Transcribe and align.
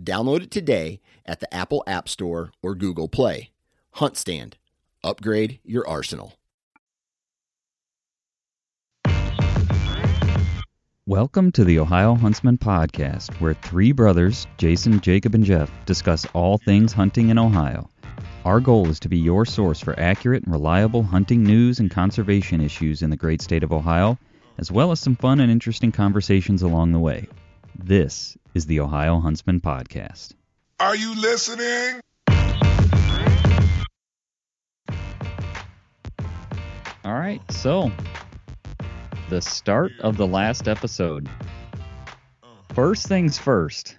Download 0.00 0.42
it 0.42 0.50
today 0.50 1.00
at 1.24 1.40
the 1.40 1.54
Apple 1.54 1.84
App 1.86 2.08
Store 2.08 2.50
or 2.62 2.74
Google 2.74 3.08
Play. 3.08 3.50
HuntStand. 3.96 4.54
Upgrade 5.04 5.60
your 5.64 5.86
arsenal. 5.86 6.34
Welcome 11.06 11.52
to 11.52 11.64
the 11.64 11.78
Ohio 11.78 12.14
Huntsman 12.14 12.56
Podcast, 12.56 13.38
where 13.40 13.54
three 13.54 13.92
brothers, 13.92 14.46
Jason, 14.56 15.00
Jacob, 15.00 15.34
and 15.34 15.44
Jeff, 15.44 15.70
discuss 15.84 16.26
all 16.32 16.56
things 16.56 16.92
hunting 16.92 17.28
in 17.28 17.38
Ohio. 17.38 17.88
Our 18.46 18.58
goal 18.58 18.88
is 18.88 18.98
to 19.00 19.08
be 19.08 19.18
your 19.18 19.44
source 19.44 19.80
for 19.80 19.98
accurate 20.00 20.44
and 20.44 20.52
reliable 20.52 21.02
hunting 21.02 21.44
news 21.44 21.78
and 21.78 21.90
conservation 21.90 22.60
issues 22.60 23.02
in 23.02 23.10
the 23.10 23.16
great 23.16 23.42
state 23.42 23.62
of 23.62 23.72
Ohio, 23.72 24.18
as 24.58 24.72
well 24.72 24.92
as 24.92 25.00
some 25.00 25.14
fun 25.14 25.40
and 25.40 25.52
interesting 25.52 25.92
conversations 25.92 26.62
along 26.62 26.92
the 26.92 26.98
way. 26.98 27.28
This 27.76 28.36
is 28.54 28.66
the 28.66 28.80
Ohio 28.80 29.20
Huntsman 29.20 29.60
Podcast. 29.60 30.32
Are 30.80 30.96
you 30.96 31.14
listening? 31.14 32.00
All 37.04 37.12
right, 37.14 37.40
so 37.50 37.90
the 39.28 39.40
start 39.40 39.92
of 40.00 40.16
the 40.16 40.26
last 40.26 40.68
episode. 40.68 41.28
First 42.72 43.06
things 43.06 43.38
first, 43.38 43.96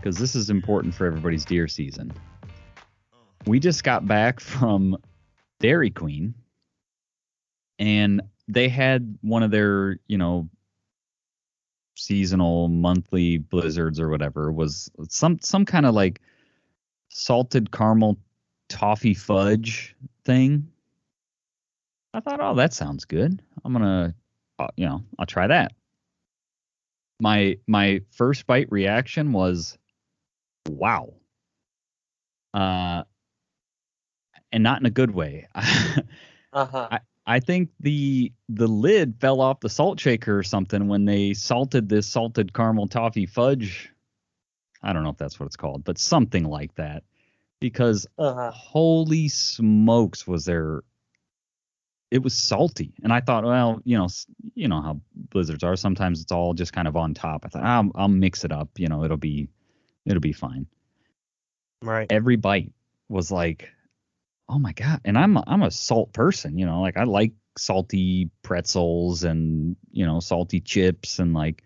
because 0.00 0.18
this 0.18 0.34
is 0.34 0.50
important 0.50 0.94
for 0.94 1.06
everybody's 1.06 1.44
deer 1.44 1.68
season. 1.68 2.12
We 3.46 3.60
just 3.60 3.84
got 3.84 4.06
back 4.06 4.40
from 4.40 4.96
Dairy 5.60 5.90
Queen, 5.90 6.34
and 7.78 8.20
they 8.48 8.68
had 8.68 9.16
one 9.22 9.42
of 9.42 9.50
their, 9.50 9.98
you 10.06 10.18
know, 10.18 10.48
seasonal 11.94 12.68
monthly 12.68 13.38
blizzards 13.38 14.00
or 14.00 14.08
whatever 14.08 14.50
was 14.50 14.90
some 15.08 15.38
some 15.40 15.64
kind 15.64 15.86
of 15.86 15.94
like 15.94 16.20
salted 17.08 17.70
caramel 17.70 18.18
toffee 18.68 19.14
fudge 19.14 19.94
thing. 20.24 20.68
I 22.14 22.20
thought, 22.20 22.40
oh, 22.40 22.54
that 22.54 22.72
sounds 22.72 23.04
good. 23.04 23.40
I'm 23.64 23.72
gonna, 23.72 24.14
uh, 24.58 24.68
you 24.76 24.86
know, 24.86 25.02
I'll 25.18 25.26
try 25.26 25.46
that. 25.46 25.72
My 27.20 27.58
my 27.66 28.00
first 28.10 28.46
bite 28.46 28.70
reaction 28.70 29.32
was, 29.32 29.78
wow. 30.68 31.14
Uh, 32.52 33.04
and 34.52 34.62
not 34.62 34.80
in 34.80 34.86
a 34.86 34.90
good 34.90 35.12
way. 35.12 35.48
uh-huh. 35.54 36.88
I, 36.90 37.00
I 37.26 37.40
think 37.40 37.70
the 37.80 38.32
the 38.48 38.66
lid 38.66 39.16
fell 39.20 39.40
off 39.40 39.60
the 39.60 39.68
salt 39.68 40.00
shaker 40.00 40.36
or 40.38 40.42
something 40.42 40.88
when 40.88 41.04
they 41.04 41.34
salted 41.34 41.88
this 41.88 42.06
salted 42.06 42.52
caramel 42.52 42.88
toffee 42.88 43.26
fudge. 43.26 43.90
I 44.82 44.92
don't 44.92 45.04
know 45.04 45.10
if 45.10 45.18
that's 45.18 45.38
what 45.38 45.46
it's 45.46 45.56
called, 45.56 45.84
but 45.84 45.98
something 45.98 46.44
like 46.44 46.74
that. 46.74 47.04
Because 47.60 48.06
Uh-huh. 48.18 48.50
holy 48.50 49.28
smokes, 49.28 50.26
was 50.26 50.44
there? 50.44 50.82
It 52.10 52.22
was 52.22 52.36
salty, 52.36 52.92
and 53.02 53.12
I 53.12 53.20
thought, 53.20 53.44
well, 53.44 53.80
you 53.84 53.96
know, 53.96 54.08
you 54.54 54.68
know 54.68 54.82
how 54.82 55.00
blizzards 55.14 55.62
are. 55.62 55.76
Sometimes 55.76 56.20
it's 56.20 56.32
all 56.32 56.52
just 56.52 56.72
kind 56.72 56.86
of 56.88 56.96
on 56.96 57.14
top. 57.14 57.44
I 57.46 57.48
thought, 57.48 57.62
I'll, 57.62 57.90
I'll 57.94 58.08
mix 58.08 58.44
it 58.44 58.52
up. 58.52 58.68
You 58.76 58.88
know, 58.88 59.04
it'll 59.04 59.16
be, 59.16 59.48
it'll 60.04 60.20
be 60.20 60.32
fine 60.32 60.66
Right. 61.82 62.06
every 62.10 62.36
bite 62.36 62.72
was 63.08 63.30
like, 63.30 63.70
oh 64.48 64.58
my 64.58 64.72
god! 64.72 65.00
And 65.04 65.18
I'm 65.18 65.36
a, 65.36 65.44
I'm 65.46 65.62
a 65.62 65.70
salt 65.70 66.12
person, 66.12 66.58
you 66.58 66.66
know, 66.66 66.80
like 66.80 66.96
I 66.96 67.04
like 67.04 67.32
salty 67.58 68.30
pretzels 68.42 69.24
and 69.24 69.76
you 69.90 70.06
know 70.06 70.20
salty 70.20 70.60
chips 70.60 71.18
and 71.18 71.34
like 71.34 71.62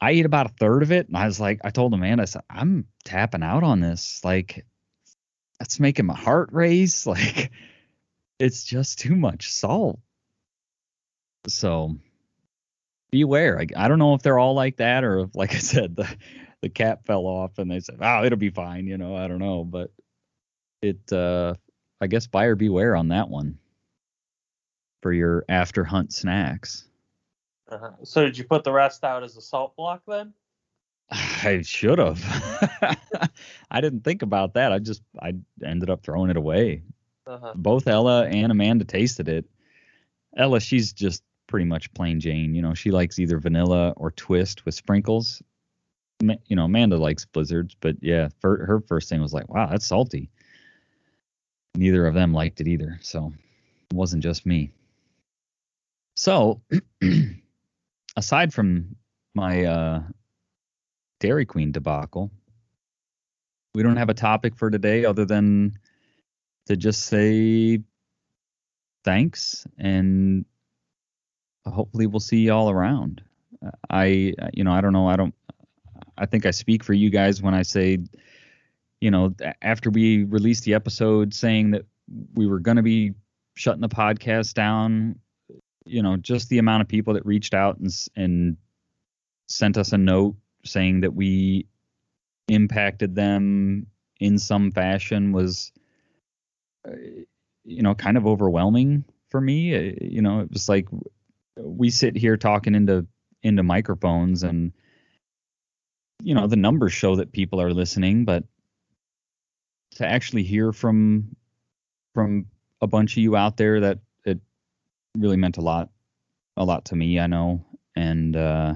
I 0.00 0.12
eat 0.12 0.26
about 0.26 0.46
a 0.46 0.54
third 0.60 0.82
of 0.82 0.92
it, 0.92 1.08
and 1.08 1.16
I 1.16 1.24
was 1.26 1.40
like, 1.40 1.60
I 1.64 1.70
told 1.70 1.94
Amanda, 1.94 2.22
I 2.22 2.26
said, 2.26 2.42
I'm 2.50 2.86
tapping 3.04 3.42
out 3.42 3.62
on 3.62 3.80
this. 3.80 4.20
Like, 4.22 4.66
that's 5.58 5.80
making 5.80 6.06
my 6.06 6.16
heart 6.16 6.50
race. 6.52 7.06
Like, 7.14 7.52
it's 8.38 8.64
just 8.64 8.98
too 8.98 9.14
much 9.14 9.50
salt. 9.50 10.00
So 11.46 11.96
beware. 13.10 13.60
I, 13.60 13.66
I 13.76 13.88
don't 13.88 14.00
know 14.00 14.14
if 14.14 14.22
they're 14.22 14.38
all 14.38 14.54
like 14.54 14.78
that 14.78 15.04
or 15.04 15.28
like 15.34 15.54
I 15.54 15.58
said, 15.58 15.96
the 15.96 16.08
the 16.60 16.68
cap 16.68 17.06
fell 17.06 17.26
off 17.26 17.58
and 17.58 17.70
they 17.70 17.80
said, 17.80 17.98
"Oh, 18.00 18.24
it'll 18.24 18.38
be 18.38 18.50
fine." 18.50 18.86
You 18.86 18.98
know, 18.98 19.16
I 19.16 19.28
don't 19.28 19.38
know, 19.38 19.64
but 19.64 19.90
it. 20.84 21.12
uh 21.12 21.54
I 22.00 22.06
guess 22.06 22.26
buyer 22.26 22.54
beware 22.54 22.96
on 22.96 23.08
that 23.08 23.28
one 23.28 23.58
for 25.00 25.12
your 25.12 25.44
after 25.48 25.84
hunt 25.84 26.12
snacks. 26.12 26.84
Uh-huh. 27.70 27.92
So 28.02 28.24
did 28.24 28.36
you 28.36 28.44
put 28.44 28.64
the 28.64 28.72
rest 28.72 29.04
out 29.04 29.22
as 29.22 29.36
a 29.36 29.40
salt 29.40 29.74
block 29.76 30.02
then? 30.06 30.34
I 31.10 31.62
should 31.62 31.98
have. 31.98 32.20
I 33.70 33.80
didn't 33.80 34.02
think 34.04 34.22
about 34.22 34.54
that. 34.54 34.72
I 34.72 34.78
just 34.78 35.02
I 35.22 35.34
ended 35.64 35.88
up 35.88 36.02
throwing 36.02 36.30
it 36.30 36.36
away. 36.36 36.82
Uh-huh. 37.26 37.52
Both 37.54 37.86
Ella 37.86 38.26
and 38.26 38.52
Amanda 38.52 38.84
tasted 38.84 39.28
it. 39.28 39.46
Ella, 40.36 40.60
she's 40.60 40.92
just 40.92 41.22
pretty 41.46 41.64
much 41.64 41.92
plain 41.94 42.20
Jane. 42.20 42.54
You 42.54 42.60
know, 42.62 42.74
she 42.74 42.90
likes 42.90 43.18
either 43.18 43.38
vanilla 43.38 43.94
or 43.96 44.10
twist 44.10 44.64
with 44.66 44.74
sprinkles. 44.74 45.42
Ma- 46.22 46.34
You 46.48 46.56
know, 46.56 46.64
Amanda 46.64 46.96
likes 46.98 47.24
blizzards, 47.24 47.76
but 47.80 47.96
yeah, 48.02 48.28
for, 48.40 48.66
her 48.66 48.80
first 48.80 49.08
thing 49.08 49.20
was 49.20 49.32
like, 49.32 49.48
"Wow, 49.48 49.68
that's 49.70 49.86
salty." 49.86 50.30
Neither 51.76 52.06
of 52.06 52.14
them 52.14 52.32
liked 52.32 52.60
it 52.60 52.68
either, 52.68 52.98
so 53.02 53.32
it 53.90 53.94
wasn't 53.94 54.22
just 54.22 54.46
me. 54.46 54.70
So, 56.16 56.60
aside 58.16 58.54
from 58.54 58.96
my 59.34 59.64
uh, 59.64 60.02
Dairy 61.20 61.44
Queen 61.44 61.72
debacle, 61.72 62.30
we 63.74 63.82
don't 63.82 63.96
have 63.96 64.08
a 64.08 64.14
topic 64.14 64.54
for 64.56 64.70
today 64.70 65.04
other 65.04 65.24
than 65.24 65.76
to 66.66 66.76
just 66.76 67.02
say 67.02 67.80
thanks 69.04 69.66
and 69.76 70.44
hopefully 71.66 72.06
we'll 72.06 72.20
see 72.20 72.44
y'all 72.44 72.70
around. 72.70 73.22
I, 73.90 74.34
you 74.52 74.64
know, 74.64 74.72
I 74.72 74.80
don't 74.80 74.92
know. 74.92 75.08
I 75.08 75.16
don't, 75.16 75.34
I 76.16 76.26
think 76.26 76.46
I 76.46 76.50
speak 76.50 76.84
for 76.84 76.92
you 76.92 77.10
guys 77.10 77.42
when 77.42 77.54
I 77.54 77.62
say, 77.62 77.98
you 79.04 79.10
know, 79.10 79.34
after 79.60 79.90
we 79.90 80.24
released 80.24 80.64
the 80.64 80.72
episode 80.72 81.34
saying 81.34 81.72
that 81.72 81.84
we 82.32 82.46
were 82.46 82.58
going 82.58 82.78
to 82.78 82.82
be 82.82 83.12
shutting 83.54 83.82
the 83.82 83.88
podcast 83.90 84.54
down, 84.54 85.16
you 85.84 86.02
know, 86.02 86.16
just 86.16 86.48
the 86.48 86.56
amount 86.56 86.80
of 86.80 86.88
people 86.88 87.12
that 87.12 87.26
reached 87.26 87.52
out 87.52 87.76
and, 87.76 87.90
and 88.16 88.56
sent 89.46 89.76
us 89.76 89.92
a 89.92 89.98
note 89.98 90.36
saying 90.64 91.02
that 91.02 91.12
we 91.12 91.66
impacted 92.48 93.14
them 93.14 93.86
in 94.20 94.38
some 94.38 94.70
fashion 94.70 95.32
was, 95.32 95.70
uh, 96.88 96.92
you 97.62 97.82
know, 97.82 97.94
kind 97.94 98.16
of 98.16 98.26
overwhelming 98.26 99.04
for 99.28 99.38
me. 99.38 99.74
Uh, 99.76 99.92
You 100.00 100.22
know, 100.22 100.40
it 100.40 100.50
was 100.50 100.66
like 100.66 100.88
we 101.58 101.90
sit 101.90 102.16
here 102.16 102.38
talking 102.38 102.74
into 102.74 103.06
into 103.42 103.62
microphones 103.62 104.44
and 104.44 104.72
you 106.22 106.34
know 106.34 106.46
the 106.46 106.56
numbers 106.56 106.94
show 106.94 107.16
that 107.16 107.32
people 107.32 107.60
are 107.60 107.74
listening 107.74 108.24
but 108.24 108.44
to 109.94 110.06
actually 110.06 110.42
hear 110.42 110.72
from 110.72 111.36
from 112.14 112.46
a 112.80 112.86
bunch 112.86 113.12
of 113.12 113.18
you 113.18 113.36
out 113.36 113.56
there 113.56 113.80
that 113.80 113.98
it 114.24 114.38
really 115.16 115.36
meant 115.36 115.56
a 115.56 115.60
lot 115.60 115.90
a 116.56 116.64
lot 116.64 116.84
to 116.84 116.96
me 116.96 117.18
i 117.18 117.26
know 117.26 117.64
and 117.96 118.36
uh 118.36 118.74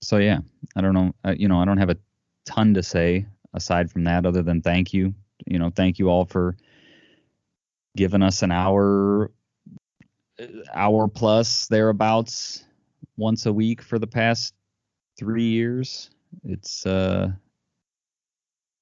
so 0.00 0.18
yeah 0.18 0.38
i 0.76 0.80
don't 0.80 0.94
know 0.94 1.12
you 1.34 1.48
know 1.48 1.60
i 1.60 1.64
don't 1.64 1.78
have 1.78 1.90
a 1.90 1.96
ton 2.44 2.74
to 2.74 2.82
say 2.82 3.26
aside 3.54 3.90
from 3.90 4.04
that 4.04 4.26
other 4.26 4.42
than 4.42 4.60
thank 4.62 4.92
you 4.92 5.14
you 5.46 5.58
know 5.58 5.70
thank 5.70 5.98
you 5.98 6.08
all 6.08 6.24
for 6.24 6.56
giving 7.96 8.22
us 8.22 8.42
an 8.42 8.50
hour 8.50 9.30
hour 10.72 11.08
plus 11.08 11.66
thereabouts 11.66 12.64
once 13.16 13.46
a 13.46 13.52
week 13.52 13.82
for 13.82 13.98
the 13.98 14.06
past 14.06 14.54
three 15.18 15.44
years. 15.44 16.10
It's 16.44 16.86
uh, 16.86 17.32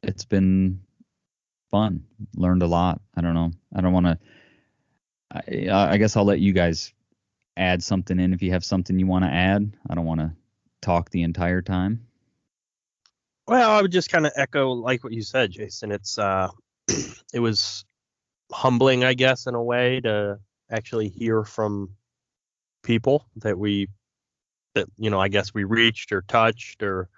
it's 0.02 0.24
been 0.24 0.80
fun. 1.70 2.04
Learned 2.36 2.62
a 2.62 2.66
lot. 2.66 3.00
I 3.16 3.20
don't 3.20 3.34
know. 3.34 3.52
I 3.74 3.80
don't 3.80 3.92
want 3.92 4.06
to. 4.06 4.18
I, 5.32 5.92
I 5.92 5.96
guess 5.96 6.16
I'll 6.16 6.24
let 6.24 6.40
you 6.40 6.52
guys 6.52 6.92
add 7.56 7.82
something 7.82 8.18
in 8.18 8.34
if 8.34 8.42
you 8.42 8.52
have 8.52 8.64
something 8.64 8.98
you 8.98 9.06
want 9.06 9.24
to 9.24 9.30
add. 9.30 9.76
I 9.88 9.94
don't 9.94 10.06
want 10.06 10.20
to 10.20 10.32
talk 10.80 11.10
the 11.10 11.22
entire 11.22 11.62
time. 11.62 12.06
Well, 13.46 13.70
I 13.70 13.82
would 13.82 13.92
just 13.92 14.10
kind 14.10 14.26
of 14.26 14.32
echo 14.36 14.70
like 14.70 15.04
what 15.04 15.12
you 15.12 15.22
said, 15.22 15.50
Jason. 15.50 15.92
It's 15.92 16.18
uh, 16.18 16.48
it 17.34 17.40
was 17.40 17.84
humbling, 18.52 19.04
I 19.04 19.14
guess, 19.14 19.46
in 19.46 19.54
a 19.54 19.62
way 19.62 20.00
to 20.00 20.38
actually 20.70 21.08
hear 21.08 21.44
from 21.44 21.90
people 22.82 23.26
that 23.36 23.58
we 23.58 23.88
that 24.74 24.86
you 24.96 25.10
know, 25.10 25.20
I 25.20 25.28
guess 25.28 25.52
we 25.52 25.64
reached 25.64 26.12
or 26.12 26.22
touched 26.22 26.82
or 26.82 27.08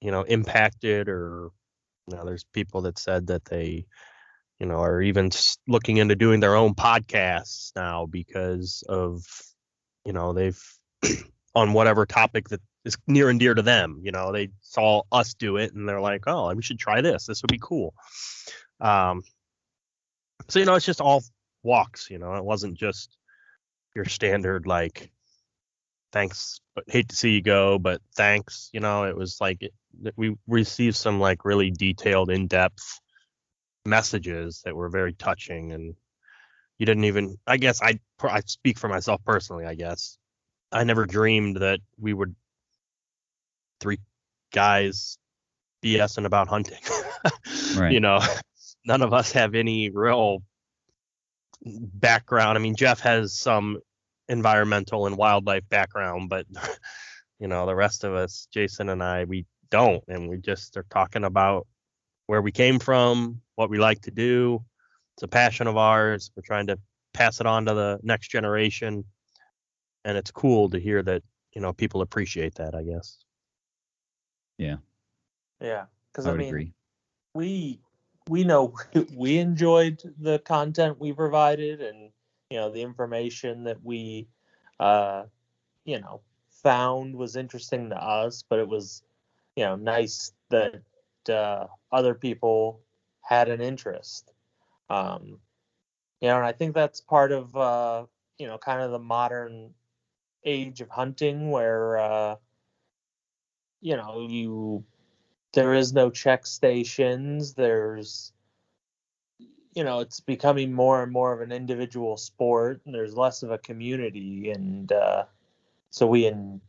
you 0.00 0.10
know 0.10 0.22
impacted 0.22 1.08
or 1.08 1.50
know, 2.08 2.24
there's 2.24 2.44
people 2.52 2.82
that 2.82 2.98
said 2.98 3.28
that 3.28 3.44
they 3.44 3.86
you 4.60 4.66
know 4.66 4.82
are 4.82 5.02
even 5.02 5.30
looking 5.66 5.96
into 5.96 6.14
doing 6.16 6.40
their 6.40 6.56
own 6.56 6.74
podcasts 6.74 7.72
now 7.74 8.06
because 8.06 8.84
of 8.88 9.24
you 10.04 10.12
know 10.12 10.32
they've 10.32 10.60
on 11.54 11.72
whatever 11.72 12.06
topic 12.06 12.48
that 12.48 12.60
is 12.84 12.98
near 13.06 13.30
and 13.30 13.40
dear 13.40 13.54
to 13.54 13.62
them. 13.62 14.00
You 14.02 14.12
know, 14.12 14.32
they 14.32 14.50
saw 14.60 15.02
us 15.10 15.34
do 15.34 15.56
it 15.56 15.72
and 15.74 15.88
they're 15.88 16.00
like, 16.00 16.24
oh, 16.26 16.52
we 16.54 16.62
should 16.62 16.78
try 16.78 17.00
this. 17.00 17.26
This 17.26 17.42
would 17.42 17.50
be 17.50 17.60
cool. 17.60 17.94
Um, 18.80 19.22
so 20.48 20.58
you 20.58 20.64
know, 20.64 20.74
it's 20.74 20.86
just 20.86 21.00
all 21.00 21.22
walks. 21.62 22.10
You 22.10 22.18
know, 22.18 22.34
it 22.34 22.44
wasn't 22.44 22.76
just 22.76 23.16
your 23.94 24.04
standard 24.04 24.66
like, 24.66 25.10
thanks, 26.14 26.60
but 26.74 26.84
hate 26.86 27.08
to 27.10 27.16
see 27.16 27.32
you 27.32 27.42
go, 27.42 27.78
but 27.78 28.00
thanks. 28.16 28.70
You 28.72 28.80
know, 28.80 29.04
it 29.04 29.16
was 29.16 29.38
like 29.40 29.62
it, 29.62 29.74
we 30.16 30.36
received 30.46 30.96
some 30.96 31.20
like 31.20 31.44
really 31.44 31.70
detailed, 31.70 32.30
in-depth 32.30 33.00
messages 33.84 34.62
that 34.64 34.74
were 34.74 34.88
very 34.88 35.12
touching 35.12 35.72
and 35.72 35.94
you 36.78 36.86
didn't 36.86 37.04
even 37.04 37.36
i 37.46 37.58
guess 37.58 37.82
i 37.82 38.00
i 38.22 38.40
speak 38.46 38.78
for 38.78 38.88
myself 38.88 39.22
personally 39.26 39.66
i 39.66 39.74
guess 39.74 40.16
i 40.72 40.82
never 40.84 41.04
dreamed 41.04 41.58
that 41.58 41.80
we 41.98 42.14
would 42.14 42.34
three 43.80 43.98
guys 44.54 45.18
BSing 45.84 46.24
about 46.24 46.48
hunting. 46.48 46.80
Right. 47.76 47.92
You 47.92 48.00
know, 48.00 48.20
none 48.84 49.00
of 49.02 49.12
us 49.12 49.32
have 49.32 49.54
any 49.54 49.90
real 49.90 50.42
background. 51.64 52.58
I 52.58 52.60
mean, 52.60 52.76
Jeff 52.76 53.00
has 53.00 53.36
some 53.36 53.78
environmental 54.28 55.06
and 55.06 55.16
wildlife 55.16 55.68
background, 55.68 56.28
but 56.28 56.46
you 57.40 57.48
know, 57.48 57.66
the 57.66 57.74
rest 57.74 58.04
of 58.04 58.14
us, 58.14 58.48
Jason 58.52 58.88
and 58.88 59.02
I, 59.02 59.24
we 59.24 59.46
don't, 59.70 60.02
and 60.08 60.28
we 60.28 60.38
just 60.38 60.76
are 60.76 60.86
talking 60.90 61.24
about 61.24 61.66
where 62.26 62.42
we 62.42 62.52
came 62.52 62.78
from, 62.78 63.40
what 63.56 63.70
we 63.70 63.78
like 63.78 64.00
to 64.02 64.10
do. 64.10 64.64
It's 65.16 65.22
a 65.22 65.28
passion 65.28 65.66
of 65.66 65.76
ours. 65.76 66.30
We're 66.36 66.42
trying 66.42 66.66
to 66.68 66.78
pass 67.12 67.40
it 67.40 67.46
on 67.46 67.66
to 67.66 67.74
the 67.74 68.00
next 68.02 68.28
generation, 68.28 69.04
and 70.04 70.16
it's 70.16 70.30
cool 70.30 70.68
to 70.70 70.78
hear 70.78 71.02
that 71.02 71.22
you 71.54 71.60
know 71.60 71.72
people 71.72 72.02
appreciate 72.02 72.54
that. 72.56 72.74
I 72.74 72.82
guess. 72.82 73.18
Yeah, 74.58 74.76
Yeah, 75.60 75.86
because 76.12 76.26
I 76.26 76.32
I, 76.32 76.34
mean, 76.34 76.48
agree. 76.48 76.72
we 77.34 77.80
we 78.28 78.44
know 78.44 78.74
we 79.16 79.38
enjoyed 79.38 80.00
the 80.18 80.38
content 80.40 81.00
we 81.00 81.12
provided, 81.12 81.80
and 81.80 82.10
you 82.54 82.60
know 82.60 82.70
the 82.70 82.82
information 82.82 83.64
that 83.64 83.82
we, 83.82 84.28
uh, 84.78 85.24
you 85.84 86.00
know, 86.00 86.20
found 86.62 87.16
was 87.16 87.34
interesting 87.34 87.90
to 87.90 87.96
us. 87.96 88.44
But 88.48 88.60
it 88.60 88.68
was, 88.68 89.02
you 89.56 89.64
know, 89.64 89.74
nice 89.74 90.32
that 90.50 90.80
uh, 91.28 91.66
other 91.90 92.14
people 92.14 92.78
had 93.22 93.48
an 93.48 93.60
interest. 93.60 94.30
Um, 94.88 95.40
you 96.20 96.28
know, 96.28 96.36
and 96.36 96.46
I 96.46 96.52
think 96.52 96.76
that's 96.76 97.00
part 97.00 97.32
of 97.32 97.56
uh, 97.56 98.04
you 98.38 98.46
know 98.46 98.56
kind 98.56 98.82
of 98.82 98.92
the 98.92 99.00
modern 99.00 99.74
age 100.44 100.80
of 100.80 100.88
hunting 100.90 101.50
where 101.50 101.98
uh, 101.98 102.36
you 103.80 103.96
know 103.96 104.28
you 104.30 104.84
there 105.54 105.74
is 105.74 105.92
no 105.92 106.08
check 106.08 106.46
stations 106.46 107.54
there's 107.54 108.32
you 109.74 109.84
know 109.84 110.00
it's 110.00 110.20
becoming 110.20 110.72
more 110.72 111.02
and 111.02 111.12
more 111.12 111.32
of 111.32 111.40
an 111.40 111.52
individual 111.52 112.16
sport 112.16 112.80
and 112.84 112.94
there's 112.94 113.16
less 113.16 113.42
of 113.42 113.50
a 113.50 113.58
community 113.58 114.50
and 114.50 114.92
uh, 114.92 115.24
so 115.90 116.06
we 116.06 116.26
en- 116.26 116.60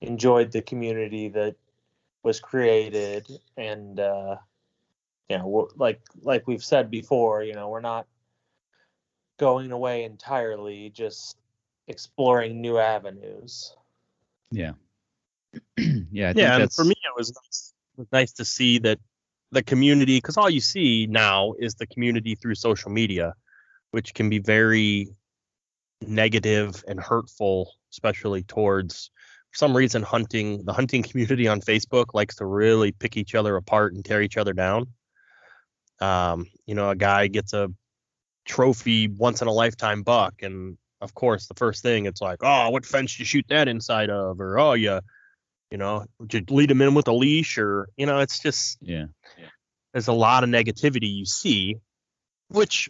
enjoyed 0.00 0.52
the 0.52 0.62
community 0.62 1.28
that 1.28 1.54
was 2.22 2.40
created 2.40 3.28
and 3.56 4.00
uh, 4.00 4.36
you 5.28 5.38
know 5.38 5.46
we're, 5.46 5.66
like 5.76 6.00
like 6.22 6.46
we've 6.46 6.64
said 6.64 6.90
before 6.90 7.42
you 7.42 7.54
know 7.54 7.68
we're 7.68 7.80
not 7.80 8.06
going 9.38 9.70
away 9.70 10.04
entirely 10.04 10.90
just 10.90 11.36
exploring 11.86 12.60
new 12.60 12.78
avenues 12.78 13.74
Yeah. 14.50 14.72
yeah, 15.78 16.30
I 16.30 16.32
think 16.32 16.36
yeah, 16.36 16.60
and 16.60 16.72
for 16.72 16.84
me, 16.84 16.92
it 16.92 17.16
was 17.16 17.32
nice, 17.32 17.74
it 17.96 18.00
was 18.00 18.08
nice 18.12 18.32
to 18.32 18.44
see 18.44 18.78
that 18.80 18.98
the 19.50 19.62
community, 19.62 20.18
because 20.18 20.36
all 20.36 20.50
you 20.50 20.60
see 20.60 21.06
now 21.08 21.54
is 21.58 21.74
the 21.74 21.86
community 21.86 22.34
through 22.34 22.54
social 22.54 22.90
media, 22.90 23.34
which 23.90 24.14
can 24.14 24.28
be 24.28 24.38
very 24.38 25.08
negative 26.00 26.84
and 26.86 27.00
hurtful, 27.00 27.72
especially 27.92 28.42
towards 28.42 29.10
for 29.50 29.56
some 29.56 29.76
reason 29.76 30.02
hunting. 30.02 30.64
The 30.64 30.72
hunting 30.72 31.02
community 31.08 31.48
on 31.48 31.60
Facebook 31.60 32.14
likes 32.14 32.36
to 32.36 32.46
really 32.46 32.92
pick 32.92 33.16
each 33.16 33.34
other 33.34 33.56
apart 33.56 33.94
and 33.94 34.04
tear 34.04 34.22
each 34.22 34.36
other 34.36 34.52
down. 34.52 34.86
Um, 36.00 36.46
you 36.66 36.74
know, 36.74 36.90
a 36.90 36.96
guy 36.96 37.26
gets 37.26 37.52
a 37.54 37.68
trophy 38.46 39.08
once 39.08 39.42
in 39.42 39.48
a 39.48 39.52
lifetime 39.52 40.02
buck, 40.02 40.42
and 40.42 40.78
of 41.00 41.14
course, 41.14 41.46
the 41.46 41.54
first 41.54 41.82
thing 41.82 42.06
it's 42.06 42.20
like, 42.20 42.38
oh, 42.42 42.70
what 42.70 42.86
fence 42.86 43.12
did 43.12 43.20
you 43.20 43.24
shoot 43.24 43.46
that 43.48 43.68
inside 43.68 44.10
of, 44.10 44.40
or 44.40 44.58
oh, 44.58 44.74
you 44.74 45.00
you 45.70 45.78
know, 45.78 46.06
would 46.18 46.32
you 46.32 46.42
lead 46.48 46.70
him 46.70 46.80
in 46.80 46.94
with 46.94 47.08
a 47.08 47.12
leash 47.12 47.58
or, 47.58 47.88
you 47.96 48.06
know, 48.06 48.20
it's 48.20 48.38
just, 48.38 48.78
yeah. 48.80 49.06
There's 49.98 50.06
a 50.06 50.12
lot 50.12 50.44
of 50.44 50.48
negativity 50.48 51.12
you 51.12 51.24
see, 51.24 51.74
which 52.50 52.88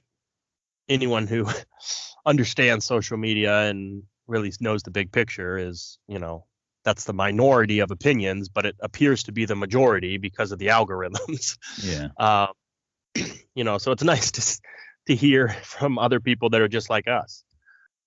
anyone 0.91 1.27
who 1.27 1.47
understands 2.27 2.85
social 2.85 3.17
media 3.17 3.63
and 3.63 4.03
really 4.27 4.53
knows 4.61 4.83
the 4.83 4.91
big 4.91 5.11
picture 5.11 5.57
is, 5.57 5.99
you 6.07 6.19
know, 6.19 6.45
that's 6.85 7.05
the 7.05 7.15
minority 7.15 7.79
of 7.79 7.91
opinions, 7.91 8.51
but 8.51 8.67
it 8.67 8.77
appears 8.81 9.23
to 9.23 9.33
be 9.33 9.47
the 9.47 9.57
majority 9.57 10.19
because 10.19 10.53
of 10.53 10.59
the 10.59 10.67
algorithms. 10.67 11.57
Yeah. 11.83 12.09
Um, 12.19 13.25
you 13.55 13.65
know, 13.65 13.79
so 13.79 13.93
it's 13.93 14.03
nice 14.15 14.33
to 14.33 14.61
to 15.07 15.17
hear 15.17 15.49
from 15.63 15.99
other 15.99 16.21
people 16.21 16.51
that 16.51 16.61
are 16.61 16.69
just 16.69 16.91
like 16.91 17.09
us. 17.09 17.43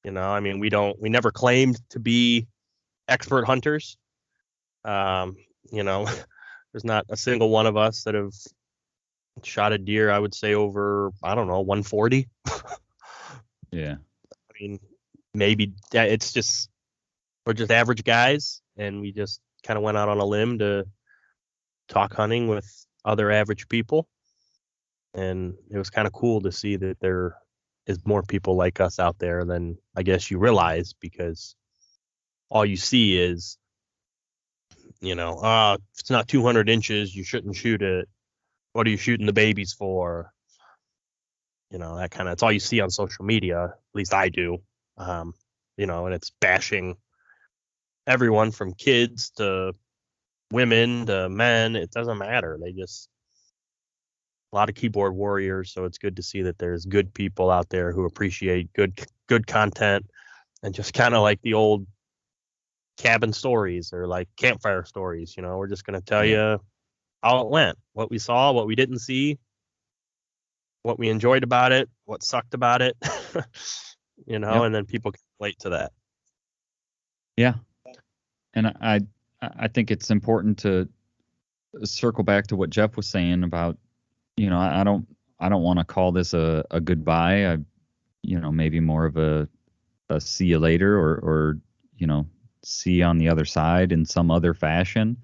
You 0.03 0.12
know, 0.12 0.29
I 0.29 0.41
mean, 0.41 0.60
we 0.60 0.70
don't, 0.70 1.01
we 1.01 1.10
never 1.10 1.31
claimed 1.31 1.81
to 1.89 2.00
be 2.00 2.46
expert 3.08 3.46
hunters. 3.46 3.98
Um, 4.86 5.38
you 5.72 5.81
know, 5.81 6.08
there's 6.72 6.86
not 6.86 7.05
a 7.10 7.17
single 7.17 7.50
one 7.50 7.65
of 7.65 7.77
us 7.77 8.03
that 8.03 8.13
have 8.13 8.34
shot 9.44 9.74
a 9.74 9.78
deer. 9.78 10.12
I 10.12 10.20
would 10.20 10.36
say 10.36 10.54
over, 10.54 11.12
I 11.24 11.36
don't 11.36 11.48
know, 11.48 11.62
140. 11.62 12.28
Yeah. 13.72 13.96
I 14.34 14.54
mean, 14.60 14.80
maybe 15.34 15.74
it's 15.94 16.34
just 16.34 16.70
we're 17.46 17.54
just 17.54 17.72
average 17.72 18.04
guys, 18.04 18.62
and 18.78 19.02
we 19.02 19.12
just 19.12 19.40
kind 19.64 19.78
of 19.78 19.84
went 19.84 19.98
out 19.98 20.10
on 20.10 20.20
a 20.20 20.26
limb 20.26 20.60
to 20.60 20.86
talk 21.88 22.14
hunting 22.14 22.48
with 22.48 22.68
other 23.04 23.32
average 23.32 23.68
people, 23.68 24.08
and 25.14 25.56
it 25.70 25.78
was 25.78 25.90
kind 25.90 26.06
of 26.06 26.14
cool 26.14 26.42
to 26.42 26.52
see 26.52 26.76
that 26.76 27.00
there 27.00 27.36
is 27.88 28.06
more 28.06 28.22
people 28.24 28.56
like 28.56 28.80
us 28.80 29.00
out 29.00 29.18
there 29.18 29.44
than 29.46 29.78
I 29.96 30.04
guess 30.04 30.30
you 30.30 30.38
realize 30.38 30.94
because 31.00 31.56
all 32.50 32.66
you 32.66 32.78
see 32.78 33.18
is, 33.18 33.58
you 35.00 35.16
know, 35.16 35.38
uh, 35.38 35.78
if 35.94 36.00
it's 36.02 36.12
not 36.12 36.28
200 36.28 36.70
inches, 36.70 37.16
you 37.16 37.24
shouldn't 37.24 37.56
shoot 37.56 37.82
it. 37.82 38.08
What 38.74 38.88
are 38.88 38.90
you 38.90 38.98
shooting 38.98 39.25
the 39.25 39.34
babies 39.34 39.74
for? 39.74 40.32
you 41.72 41.80
know 41.80 41.96
that 41.96 42.12
kind 42.12 42.28
of 42.28 42.34
it's 42.34 42.44
all 42.44 42.51
you 42.51 42.60
see 42.60 42.82
on 42.82 42.90
social 42.90 43.25
media. 43.25 43.63
At 43.63 43.96
least 43.96 44.13
I 44.13 44.30
do. 44.30 44.58
Um, 44.98 45.34
you 45.78 45.88
know, 45.88 46.06
and 46.06 46.13
it's 46.13 46.32
bashing 46.42 46.98
everyone 48.06 48.51
from 48.51 48.74
kids 48.74 49.32
to 49.38 49.74
women 50.51 51.06
to 51.06 51.30
men. 51.30 51.75
It 51.75 51.92
doesn't 51.92 52.18
matter. 52.18 52.60
They 52.62 52.74
just 52.74 53.10
a 54.51 54.56
lot 54.58 54.70
of 54.70 54.75
keyboard 54.75 55.16
warriors. 55.16 55.72
So 55.72 55.86
it's 55.86 55.98
good 55.98 56.18
to 56.18 56.24
see 56.24 56.42
that 56.42 56.58
there's 56.58 56.86
good 56.86 57.13
people 57.13 57.50
out 57.50 57.70
there 57.70 57.94
who 57.94 58.06
appreciate 58.06 58.74
good 58.74 59.00
good 59.28 59.48
content 59.48 60.06
and 60.62 60.75
just 60.75 60.94
kind 60.94 61.16
of 61.16 61.22
like 61.22 61.42
the 61.42 61.54
old 61.54 61.88
cabin 62.98 63.32
stories 63.32 63.94
or 63.94 64.08
like 64.08 64.28
campfire 64.36 64.84
stories. 64.84 65.36
You 65.38 65.44
know, 65.44 65.58
we're 65.58 65.68
just 65.68 65.86
gonna 65.86 66.01
tell 66.01 66.25
you 66.25 66.60
how 67.22 67.42
it 67.42 67.50
went, 67.50 67.78
what 67.94 68.10
we 68.10 68.18
saw, 68.18 68.51
what 68.51 68.68
we 68.68 68.75
didn't 68.75 69.00
see, 69.00 69.38
what 70.84 70.98
we 71.00 71.10
enjoyed 71.10 71.44
about 71.44 71.72
it, 71.72 71.90
what 72.06 72.24
sucked 72.24 72.54
about 72.54 72.82
it. 72.82 72.96
you 74.25 74.40
know, 74.40 74.54
Yep. 74.56 74.63
and 74.63 74.75
then 74.75 74.86
people 74.86 75.12
can 75.12 75.22
relate 75.40 75.60
to 75.60 75.70
that. 75.70 75.92
Yeah, 77.38 77.56
and 78.54 78.68
I 78.68 79.01
I 79.42 79.68
think 79.68 79.92
it's 79.92 80.12
important 80.12 80.58
to 80.60 80.88
circle 81.84 82.24
back 82.24 82.48
to 82.48 82.56
what 82.56 82.70
Jeff 82.70 82.98
was 82.98 83.08
saying 83.08 83.44
about 83.44 83.78
you 84.38 84.50
know 84.50 84.60
I, 84.60 84.82
I 84.82 84.84
don't 84.84 85.08
I 85.40 85.50
don't 85.50 85.63
want 85.63 85.80
to 85.80 85.86
call 85.86 86.12
this 86.12 86.34
a, 86.34 86.66
a 86.72 86.82
goodbye. 86.82 87.48
I 87.54 87.58
you 88.24 88.40
know 88.40 88.51
maybe 88.51 88.80
more 88.80 89.06
of 89.06 89.18
a 89.18 89.48
a 90.10 90.20
see 90.20 90.48
you 90.48 90.60
later 90.60 91.00
or 91.00 91.16
or 91.24 91.58
you 91.96 92.06
know 92.08 92.28
see 92.63 92.94
you 92.94 93.06
on 93.06 93.18
the 93.18 93.30
other 93.30 93.46
side 93.46 93.92
in 93.92 94.06
some 94.06 94.30
other 94.30 94.54
fashion 94.54 95.18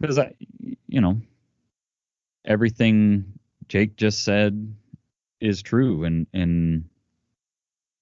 because 0.00 0.18
I 0.18 0.34
you 0.88 1.00
know 1.00 1.20
everything 2.44 3.38
Jake 3.68 3.96
just 3.96 4.24
said 4.24 4.74
is 5.40 5.62
true 5.62 6.04
and 6.04 6.26
and 6.32 6.84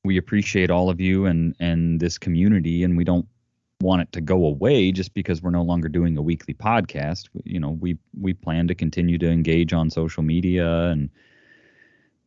we 0.04 0.16
appreciate 0.16 0.70
all 0.70 0.90
of 0.90 1.00
you 1.00 1.26
and 1.26 1.54
and 1.60 2.00
this 2.00 2.18
community 2.18 2.84
and 2.84 2.96
we 2.96 3.04
don't 3.04 3.26
want 3.80 4.02
it 4.02 4.10
to 4.12 4.20
go 4.20 4.44
away 4.46 4.90
just 4.90 5.14
because 5.14 5.40
we're 5.40 5.50
no 5.50 5.62
longer 5.62 5.88
doing 5.88 6.16
a 6.16 6.22
weekly 6.22 6.54
podcast. 6.54 7.28
You 7.44 7.60
know 7.60 7.70
we 7.70 7.98
we 8.18 8.32
plan 8.34 8.68
to 8.68 8.74
continue 8.74 9.18
to 9.18 9.30
engage 9.30 9.72
on 9.72 9.90
social 9.90 10.22
media 10.22 10.86
and 10.86 11.10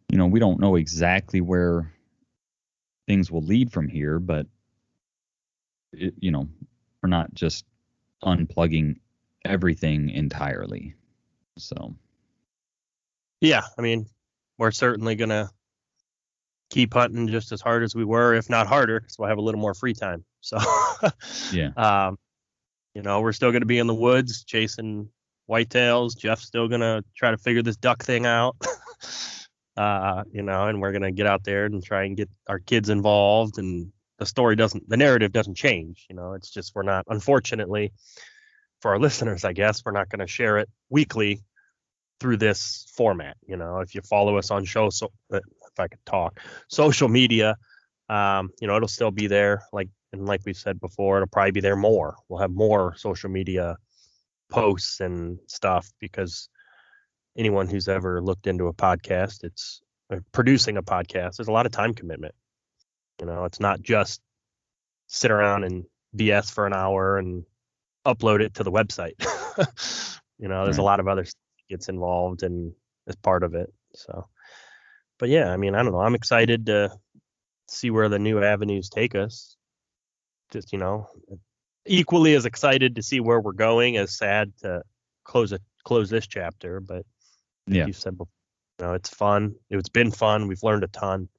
you 0.10 0.18
know 0.18 0.28
we 0.28 0.40
don't 0.40 0.60
know 0.60 0.76
exactly 0.76 1.42
where 1.42 1.92
things 3.08 3.32
will 3.32 3.42
lead 3.42 3.72
from 3.72 3.88
here 3.88 4.20
but 4.20 4.46
it, 5.94 6.14
you 6.20 6.32
know 6.32 6.48
we're 7.02 7.10
not 7.10 7.34
just 7.34 7.66
unplugging 8.24 8.96
everything 9.46 10.10
entirely 10.10 10.94
so 11.58 11.94
Yeah, 13.42 13.64
I 13.78 13.82
mean, 13.82 14.06
we're 14.58 14.72
certainly 14.72 15.16
gonna 15.16 15.50
keep 16.70 16.94
hunting 16.94 17.28
just 17.28 17.52
as 17.52 17.60
hard 17.62 17.84
as 17.84 17.94
we 17.96 18.06
were, 18.06 18.34
if 18.34 18.50
not 18.50 18.68
harder, 18.68 19.00
because 19.00 19.18
we'll 19.20 19.28
have 19.30 19.38
a 19.38 19.42
little 19.42 19.60
more 19.60 19.74
free 19.74 19.94
time. 19.94 20.24
So, 20.42 20.58
Yeah. 21.52 21.70
um, 21.76 22.18
you 22.96 23.02
know, 23.02 23.22
we're 23.22 23.34
still 23.34 23.52
gonna 23.52 23.66
be 23.66 23.80
in 23.80 23.88
the 23.88 23.96
woods 23.96 24.44
chasing 24.44 25.10
whitetails. 25.50 26.18
Jeff's 26.18 26.46
still 26.46 26.68
gonna 26.68 27.04
try 27.16 27.32
to 27.32 27.38
figure 27.38 27.62
this 27.62 27.78
duck 27.78 28.04
thing 28.04 28.26
out. 28.26 28.56
uh, 29.78 30.24
you 30.32 30.44
know, 30.44 30.68
and 30.68 30.80
we're 30.82 30.92
gonna 30.92 31.12
get 31.12 31.28
out 31.28 31.44
there 31.44 31.66
and 31.66 31.84
try 31.84 32.04
and 32.04 32.16
get 32.16 32.30
our 32.48 32.60
kids 32.60 32.90
involved. 32.90 33.58
And 33.58 33.92
the 34.20 34.26
story 34.26 34.56
doesn't, 34.56 34.88
the 34.88 34.98
narrative 34.98 35.32
doesn't 35.32 35.56
change. 35.56 36.06
You 36.10 36.16
know, 36.16 36.34
it's 36.34 36.50
just 36.50 36.74
we're 36.76 36.84
not, 36.84 37.06
unfortunately, 37.10 37.92
for 38.82 38.92
our 38.92 39.00
listeners, 39.00 39.46
I 39.46 39.54
guess, 39.54 39.84
we're 39.86 39.92
not 39.92 40.10
gonna 40.10 40.28
share 40.28 40.58
it 40.58 40.70
weekly 40.90 41.44
through 42.20 42.38
this 42.38 42.92
format. 42.96 43.38
You 43.48 43.58
know, 43.58 43.80
if 43.80 43.96
you 43.96 44.02
follow 44.02 44.38
us 44.38 44.52
on 44.52 44.66
show, 44.66 44.90
so 44.90 45.12
uh, 45.34 45.38
if 45.38 45.80
I 45.80 45.88
could 45.88 46.06
talk, 46.06 46.40
social 46.68 47.08
media, 47.08 47.56
um, 48.10 48.50
you 48.60 48.68
know, 48.68 48.76
it'll 48.76 48.88
still 48.88 49.12
be 49.12 49.28
there. 49.28 49.64
Like 49.72 49.90
and 50.14 50.26
like 50.26 50.42
we 50.46 50.54
said 50.54 50.80
before, 50.80 51.18
it'll 51.18 51.28
probably 51.28 51.52
be 51.52 51.62
there 51.62 51.76
more. 51.76 52.16
We'll 52.28 52.42
have 52.42 52.52
more 52.52 52.96
social 52.98 53.30
media 53.30 53.78
posts 54.50 55.00
and 55.00 55.40
stuff 55.48 55.90
because 56.00 56.50
anyone 57.38 57.68
who's 57.68 57.88
ever 57.88 58.22
looked 58.22 58.48
into 58.48 58.68
a 58.68 58.74
podcast, 58.74 59.44
it's 59.44 59.82
uh, 60.12 60.18
producing 60.32 60.78
a 60.78 60.84
podcast. 60.84 61.38
There's 61.38 61.48
a 61.48 61.54
lot 61.54 61.66
of 61.66 61.72
time 61.72 61.94
commitment. 61.94 62.36
You 63.20 63.28
know, 63.28 63.46
it's 63.46 63.60
not 63.60 63.82
just 63.82 64.22
sit 65.08 65.32
around 65.32 65.64
and 65.64 65.86
BS 66.16 66.52
for 66.52 66.66
an 66.66 66.74
hour 66.74 67.18
and 67.18 67.46
upload 68.06 68.42
it 68.42 68.54
to 68.56 68.64
the 68.64 68.72
website. 68.72 69.14
you 70.40 70.48
know, 70.48 70.64
there's 70.64 70.78
a 70.78 70.84
lot 70.84 71.00
of 71.00 71.08
other 71.08 71.26
stuff 71.26 71.38
gets 71.70 71.88
involved 71.88 72.44
and 72.44 72.74
as 73.08 73.16
part 73.16 73.44
of 73.44 73.56
it. 73.56 73.72
So, 73.94 74.28
but 75.20 75.30
yeah, 75.30 75.52
I 75.52 75.58
mean, 75.58 75.74
I 75.76 75.84
don't 75.84 75.92
know. 75.94 76.02
I'm 76.02 76.16
excited 76.16 76.66
to 76.66 76.92
see 77.68 77.90
where 77.92 78.10
the 78.10 78.20
new 78.20 78.44
avenues 78.44 78.90
take 78.90 79.16
us. 79.16 79.56
Just 80.52 80.74
you 80.74 80.80
know, 80.80 81.08
equally 81.86 82.36
as 82.36 82.46
excited 82.46 82.96
to 82.96 83.04
see 83.04 83.20
where 83.20 83.40
we're 83.40 83.54
going 83.54 83.98
as 83.98 84.18
sad 84.18 84.52
to 84.62 84.82
close 85.24 85.52
it 85.52 85.62
close 85.84 86.10
this 86.10 86.28
chapter. 86.28 86.80
But 86.80 87.06
like 87.68 87.78
Yeah. 87.78 87.88
you 87.88 87.94
said 87.94 88.18
before, 88.18 88.32
you 88.80 88.86
know, 88.88 88.94
it's 88.94 89.10
fun. 89.10 89.56
It's 89.70 89.90
been 89.90 90.12
fun. 90.12 90.48
We've 90.48 90.64
learned 90.64 90.84
a 90.84 90.88
ton. 90.88 91.30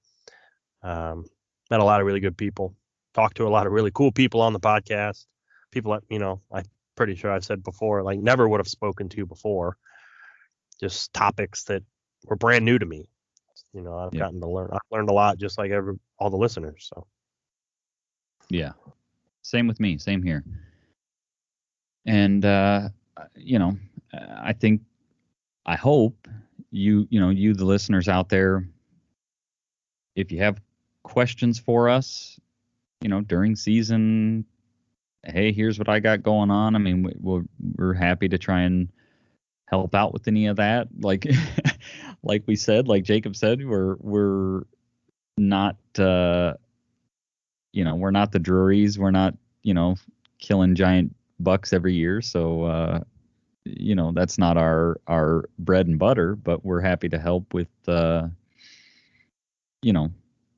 Um, 0.83 1.27
met 1.71 1.81
a 1.81 1.85
lot 1.85 2.01
of 2.01 2.07
really 2.07 2.21
good 2.21 2.37
people. 2.37 2.75
Talked 3.15 3.37
to 3.37 3.47
a 3.47 3.51
lot 3.51 3.67
of 3.67 3.73
really 3.73 3.91
cool 3.93 4.13
people 4.13 4.41
on 4.41 4.53
the 4.53 4.61
podcast. 4.61 5.27
People 5.73 5.93
that 5.93 6.05
you 6.09 6.21
know, 6.21 6.41
I'm 6.53 6.65
pretty 6.95 7.17
sure 7.17 7.33
I've 7.33 7.45
said 7.45 7.65
before, 7.65 8.03
like 8.05 8.21
never 8.21 8.49
would 8.49 8.61
have 8.61 8.69
spoken 8.69 9.09
to 9.09 9.27
before. 9.27 9.77
Just 10.81 11.13
topics 11.13 11.65
that 11.65 11.83
were 12.27 12.37
brand 12.37 12.65
new 12.65 12.79
to 12.79 12.87
me. 12.87 13.09
You 13.73 13.83
know, 13.83 13.99
I've 13.99 14.15
Yeah. 14.15 14.21
gotten 14.21 14.41
to 14.41 14.49
learn. 14.49 14.71
I've 14.73 14.81
learned 14.91 15.09
a 15.09 15.13
lot, 15.13 15.39
just 15.39 15.59
like 15.59 15.71
every 15.71 15.99
all 16.19 16.31
the 16.31 16.37
listeners. 16.37 16.89
So 16.93 17.07
Yeah. 18.51 18.73
Same 19.43 19.67
with 19.67 19.81
me. 19.81 19.99
Same 19.99 20.23
here. 20.23 20.45
And 22.07 22.45
uh, 22.45 22.89
you 23.37 23.59
know, 23.59 23.77
I 24.13 24.53
think, 24.53 24.83
I 25.65 25.77
hope 25.77 26.29
you, 26.71 27.07
you 27.11 27.21
know, 27.21 27.31
you 27.31 27.55
the 27.55 27.65
listeners 27.65 28.09
out 28.09 28.29
there, 28.29 28.67
if 30.17 30.31
you 30.33 30.39
have 30.41 30.61
questions 31.03 31.59
for 31.59 31.89
us, 31.89 32.39
you 33.01 33.09
know, 33.09 33.21
during 33.21 33.57
season, 33.57 34.45
hey, 35.25 35.53
here's 35.53 35.79
what 35.79 35.89
I 35.89 36.01
got 36.01 36.23
going 36.23 36.51
on. 36.51 36.75
I 36.75 36.79
mean, 36.79 37.03
we- 37.05 37.17
we're 37.21 37.43
we're 37.77 37.95
happy 37.95 38.29
to 38.29 38.39
try 38.39 38.63
and 38.63 38.89
help 39.69 39.95
out 39.95 40.13
with 40.13 40.29
any 40.29 40.47
of 40.47 40.57
that. 40.57 40.89
Like, 41.01 41.27
like 42.23 42.45
we 42.47 42.57
said, 42.57 42.89
like 42.89 43.05
Jacob 43.05 43.37
said, 43.37 43.65
we're 43.65 43.97
we're 44.01 44.63
not. 45.39 45.77
uh 45.99 46.55
you 47.73 47.85
know, 47.85 47.95
we're 47.95 48.11
not 48.11 48.33
the 48.33 48.39
Drurys. 48.39 48.99
We're 48.99 49.11
not, 49.11 49.35
you 49.63 49.73
know, 49.73 49.97
killing 50.39 50.75
giant 50.75 51.15
bucks 51.41 51.73
every 51.73 51.95
year. 51.95 52.21
So, 52.21 52.65
uh, 52.65 53.01
you 53.65 53.95
know, 53.95 54.13
that's 54.13 54.37
not 54.39 54.59
our 54.59 55.01
our 55.07 55.49
bread 55.59 55.87
and 55.87 55.99
butter. 55.99 56.37
But 56.37 56.65
we're 56.67 56.83
happy 56.83 57.09
to 57.09 57.19
help 57.19 57.55
with, 57.55 57.71
uh, 57.89 58.29
you 59.81 59.95
know, 59.95 60.11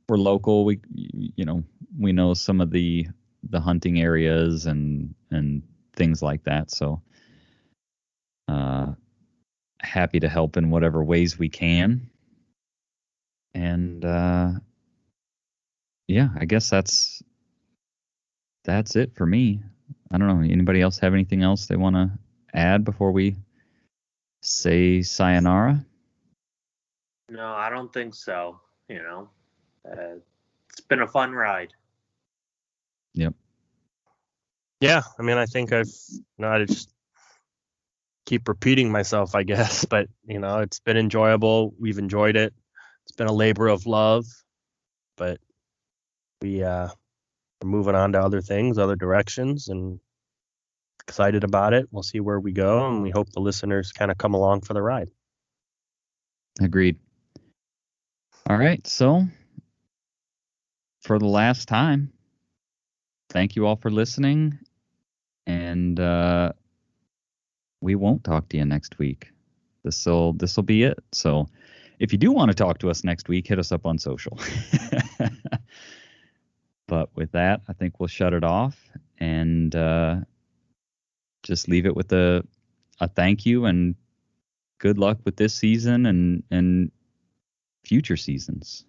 we're 0.08 0.16
local. 0.16 0.64
We, 0.64 0.80
you 0.92 1.44
know, 1.44 1.62
we 1.96 2.12
know 2.12 2.34
some 2.34 2.60
of 2.60 2.70
the 2.72 3.06
the 3.50 3.60
hunting 3.60 4.00
areas 4.00 4.66
and 4.66 5.14
and 5.30 5.62
things 5.94 6.22
like 6.22 6.44
that. 6.44 6.70
So, 6.70 7.02
uh, 8.48 8.92
happy 9.80 10.20
to 10.20 10.28
help 10.28 10.56
in 10.56 10.70
whatever 10.70 11.02
ways 11.02 11.38
we 11.38 11.48
can. 11.48 12.10
And 13.54 14.04
uh, 14.04 14.50
yeah, 16.08 16.28
I 16.38 16.44
guess 16.44 16.70
that's 16.70 17.22
that's 18.64 18.96
it 18.96 19.14
for 19.14 19.26
me. 19.26 19.60
I 20.10 20.18
don't 20.18 20.28
know. 20.28 20.40
Anybody 20.40 20.80
else 20.80 20.98
have 20.98 21.14
anything 21.14 21.42
else 21.42 21.66
they 21.66 21.76
want 21.76 21.96
to 21.96 22.10
add 22.52 22.84
before 22.84 23.12
we 23.12 23.36
say 24.42 25.02
sayonara? 25.02 25.84
No, 27.28 27.46
I 27.46 27.70
don't 27.70 27.92
think 27.92 28.14
so. 28.14 28.60
You 28.88 29.02
know, 29.02 29.28
uh, 29.90 30.16
it's 30.68 30.80
been 30.80 31.00
a 31.00 31.06
fun 31.08 31.32
ride. 31.32 31.72
Yeah, 34.84 35.02
I 35.18 35.22
mean, 35.22 35.38
I 35.38 35.46
think 35.46 35.72
I've, 35.72 35.92
you 36.10 36.24
know, 36.38 36.48
I 36.48 36.64
just 36.64 36.90
keep 38.26 38.48
repeating 38.48 38.90
myself, 38.90 39.34
I 39.34 39.42
guess. 39.42 39.84
But 39.88 40.08
you 40.26 40.38
know, 40.38 40.58
it's 40.58 40.80
been 40.80 40.96
enjoyable. 40.96 41.74
We've 41.78 41.98
enjoyed 41.98 42.36
it. 42.36 42.52
It's 43.06 43.16
been 43.16 43.26
a 43.26 43.32
labor 43.32 43.68
of 43.68 43.86
love, 43.86 44.26
but 45.16 45.38
we 46.42 46.62
uh, 46.62 46.88
are 46.88 47.66
moving 47.66 47.94
on 47.94 48.12
to 48.12 48.20
other 48.20 48.40
things, 48.40 48.78
other 48.78 48.96
directions, 48.96 49.68
and 49.68 50.00
excited 51.06 51.44
about 51.44 51.74
it. 51.74 51.86
We'll 51.90 52.02
see 52.02 52.20
where 52.20 52.40
we 52.40 52.52
go, 52.52 52.86
and 52.86 53.02
we 53.02 53.10
hope 53.10 53.30
the 53.30 53.40
listeners 53.40 53.92
kind 53.92 54.10
of 54.10 54.18
come 54.18 54.34
along 54.34 54.62
for 54.62 54.74
the 54.74 54.82
ride. 54.82 55.10
Agreed. 56.60 56.98
All 58.48 58.56
right. 58.56 58.86
So, 58.86 59.26
for 61.02 61.18
the 61.18 61.26
last 61.26 61.68
time, 61.68 62.12
thank 63.34 63.56
you 63.56 63.66
all 63.66 63.76
for 63.76 63.90
listening. 63.90 64.58
And 65.46 66.00
uh, 66.00 66.52
we 67.82 67.96
won't 67.96 68.24
talk 68.24 68.48
to 68.48 68.56
you 68.56 68.64
next 68.64 68.98
week. 68.98 69.30
This 69.82 70.06
will 70.06 70.32
this 70.32 70.56
will 70.56 70.62
be 70.62 70.84
it. 70.84 70.98
So, 71.12 71.46
if 71.98 72.12
you 72.12 72.18
do 72.18 72.32
want 72.32 72.50
to 72.50 72.54
talk 72.54 72.78
to 72.78 72.88
us 72.88 73.04
next 73.04 73.28
week, 73.28 73.46
hit 73.46 73.58
us 73.58 73.70
up 73.70 73.84
on 73.84 73.98
social. 73.98 74.38
but 76.88 77.10
with 77.14 77.32
that, 77.32 77.60
I 77.68 77.74
think 77.74 78.00
we'll 78.00 78.06
shut 78.06 78.32
it 78.32 78.44
off 78.44 78.78
and 79.18 79.74
uh, 79.76 80.16
just 81.42 81.68
leave 81.68 81.84
it 81.84 81.94
with 81.94 82.10
a 82.12 82.42
a 83.00 83.08
thank 83.08 83.44
you 83.44 83.66
and 83.66 83.96
good 84.78 84.96
luck 84.96 85.18
with 85.24 85.36
this 85.36 85.52
season 85.52 86.06
and 86.06 86.42
and 86.50 86.90
future 87.84 88.16
seasons. 88.16 88.86